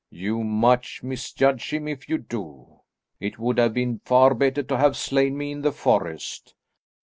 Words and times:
You 0.09 0.43
much 0.43 1.03
misjudge 1.03 1.71
him 1.71 1.87
if 1.87 2.09
you 2.09 2.17
do. 2.17 2.79
It 3.19 3.37
would 3.37 3.59
have 3.59 3.75
been 3.75 3.99
far 3.99 4.33
better 4.33 4.63
to 4.63 4.75
have 4.75 4.97
slain 4.97 5.37
me 5.37 5.51
in 5.51 5.61
the 5.61 5.71
forest. 5.71 6.55